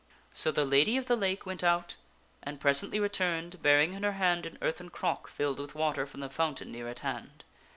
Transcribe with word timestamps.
So 0.33 0.51
the 0.51 0.65
Lady 0.65 0.97
of 0.97 1.05
the 1.05 1.15
Lake 1.15 1.45
went 1.45 1.63
out, 1.63 1.93
and 2.41 2.59
presently 2.59 2.99
returned, 2.99 3.61
bearing 3.61 3.93
in 3.93 4.01
her 4.01 4.13
hand 4.13 4.47
an 4.47 4.57
earthen 4.59 4.89
crock 4.89 5.27
filled 5.27 5.59
with 5.59 5.75
water 5.75 6.07
from 6.07 6.21
the 6.21 6.29
fountain 6.31 6.71
near 6.71 6.87
at 6.87 7.01
hand. 7.01 7.43